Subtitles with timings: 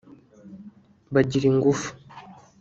[1.13, 1.89] bagira ingufu